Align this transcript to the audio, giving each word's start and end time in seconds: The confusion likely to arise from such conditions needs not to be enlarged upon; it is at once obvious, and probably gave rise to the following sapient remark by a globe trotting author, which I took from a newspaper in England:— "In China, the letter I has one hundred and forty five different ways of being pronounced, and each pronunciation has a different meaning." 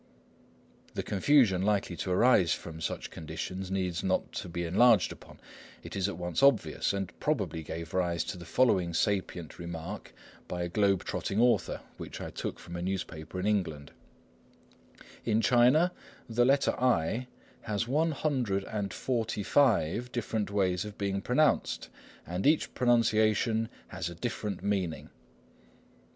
The 0.95 1.03
confusion 1.03 1.61
likely 1.61 1.95
to 1.97 2.09
arise 2.09 2.55
from 2.55 2.81
such 2.81 3.11
conditions 3.11 3.69
needs 3.69 4.03
not 4.03 4.31
to 4.31 4.49
be 4.49 4.63
enlarged 4.65 5.11
upon; 5.11 5.39
it 5.83 5.95
is 5.95 6.09
at 6.09 6.17
once 6.17 6.41
obvious, 6.41 6.91
and 6.91 7.13
probably 7.19 7.61
gave 7.61 7.93
rise 7.93 8.23
to 8.23 8.37
the 8.39 8.45
following 8.45 8.95
sapient 8.95 9.59
remark 9.59 10.11
by 10.47 10.63
a 10.63 10.69
globe 10.69 11.03
trotting 11.03 11.39
author, 11.39 11.81
which 11.97 12.19
I 12.19 12.31
took 12.31 12.57
from 12.57 12.75
a 12.75 12.81
newspaper 12.81 13.39
in 13.39 13.45
England:— 13.45 13.91
"In 15.23 15.39
China, 15.39 15.91
the 16.27 16.45
letter 16.45 16.71
I 16.81 17.27
has 17.61 17.87
one 17.87 18.09
hundred 18.09 18.63
and 18.63 18.91
forty 18.91 19.43
five 19.43 20.11
different 20.11 20.49
ways 20.49 20.83
of 20.83 20.97
being 20.97 21.21
pronounced, 21.21 21.89
and 22.25 22.47
each 22.47 22.73
pronunciation 22.73 23.69
has 23.89 24.09
a 24.09 24.15
different 24.15 24.63
meaning." 24.63 25.11